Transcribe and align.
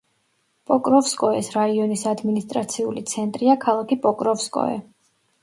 პოკროვსკოეს 0.69 1.49
რაიონის 1.55 2.05
ადმინისტრაციული 2.13 3.05
ცენტრია 3.13 3.59
ქალაქი 3.67 4.01
პოკროვსკოე. 4.09 4.83